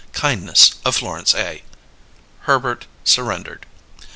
[0.13, 1.61] Kindness of Florence A."
[2.47, 3.67] Herbert surrendered.